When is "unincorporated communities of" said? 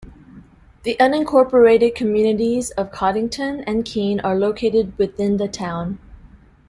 0.99-2.91